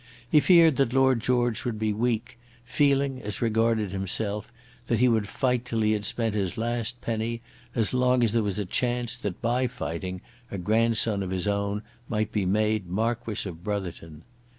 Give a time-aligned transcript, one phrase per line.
[0.27, 4.51] He feared that Lord George would be weak, feeling; as regarded himself,
[4.87, 7.41] that he would fight till he had spent his last penny,
[7.75, 11.83] as long as there was a chance that, by fighting, a grandson of his own
[12.09, 14.23] might be made Marquis of Brotherton.